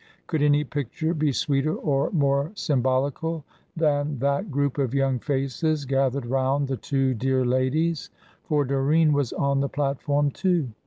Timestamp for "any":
0.41-0.63